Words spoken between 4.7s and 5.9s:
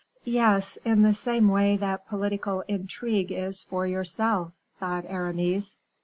thought Aramis.